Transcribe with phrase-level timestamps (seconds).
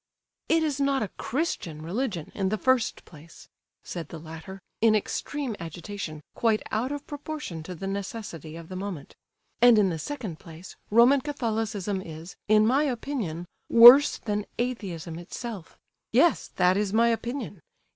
[0.49, 3.47] "It is not a Christian religion, in the first place,"
[3.83, 8.75] said the latter, in extreme agitation, quite out of proportion to the necessity of the
[8.75, 9.13] moment.
[9.61, 15.77] "And in the second place, Roman Catholicism is, in my opinion, worse than Atheism itself.
[16.13, 17.61] Yes—that is my opinion.